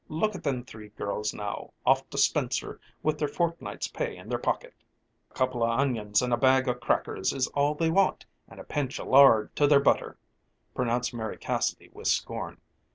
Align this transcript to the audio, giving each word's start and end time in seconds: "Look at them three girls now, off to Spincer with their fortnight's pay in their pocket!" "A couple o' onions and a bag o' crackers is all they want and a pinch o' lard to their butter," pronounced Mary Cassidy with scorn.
"Look 0.09 0.33
at 0.33 0.41
them 0.43 0.63
three 0.65 0.89
girls 0.89 1.31
now, 1.31 1.73
off 1.85 2.09
to 2.09 2.17
Spincer 2.17 2.79
with 3.03 3.19
their 3.19 3.27
fortnight's 3.27 3.87
pay 3.87 4.17
in 4.17 4.29
their 4.29 4.39
pocket!" 4.39 4.73
"A 5.29 5.33
couple 5.35 5.61
o' 5.61 5.69
onions 5.69 6.23
and 6.23 6.33
a 6.33 6.37
bag 6.37 6.67
o' 6.67 6.73
crackers 6.73 7.31
is 7.31 7.45
all 7.49 7.75
they 7.75 7.91
want 7.91 8.25
and 8.47 8.59
a 8.59 8.63
pinch 8.63 8.99
o' 8.99 9.05
lard 9.05 9.55
to 9.57 9.67
their 9.67 9.79
butter," 9.79 10.17
pronounced 10.73 11.13
Mary 11.13 11.37
Cassidy 11.37 11.89
with 11.93 12.07
scorn. 12.07 12.57